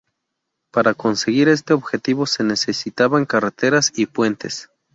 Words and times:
Para 0.71 0.95
conseguir 0.95 1.47
este 1.47 1.73
objetivo 1.73 2.25
se 2.25 2.43
necesitaban 2.43 3.25
carreteras 3.27 3.91
y 3.95 4.07
puentes. 4.07 4.71